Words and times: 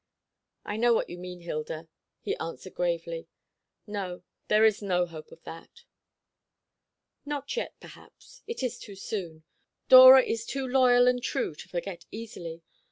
"I 0.65 0.77
know 0.77 0.95
what 0.95 1.11
you 1.11 1.17
mean, 1.19 1.41
Hilda," 1.41 1.87
he 2.21 2.35
answered 2.37 2.73
gravely. 2.73 3.27
"No, 3.85 4.23
there 4.47 4.65
is 4.65 4.81
no 4.81 5.05
hope 5.05 5.31
of 5.31 5.43
that." 5.43 5.83
"Not 7.23 7.55
yet, 7.55 7.79
perhaps. 7.79 8.41
It 8.47 8.63
is 8.63 8.79
too 8.79 8.95
soon. 8.95 9.43
Dora 9.89 10.23
is 10.23 10.43
too 10.47 10.67
loyal 10.67 11.07
and 11.07 11.21
true 11.21 11.53
to 11.53 11.69
forget 11.69 12.05
easily. 12.09 12.63